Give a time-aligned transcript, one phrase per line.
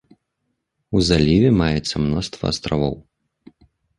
[0.97, 2.95] У заліве маецца мноства астравоў.